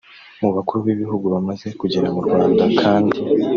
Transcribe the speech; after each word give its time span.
Mu 0.41 0.49
bakuru 0.55 0.77
b’ibihugu 0.85 1.25
bamaze 1.35 1.67
kugera 1.79 2.07
mu 2.15 2.21
Rwanda 2.25 2.63
kandi 2.81 3.17